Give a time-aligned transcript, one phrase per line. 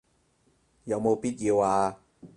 [0.85, 1.99] 有冇必要啊